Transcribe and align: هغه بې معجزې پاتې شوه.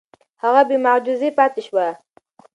هغه 0.43 0.61
بې 0.69 0.77
معجزې 0.85 1.29
پاتې 1.37 1.61
شوه. 1.67 1.87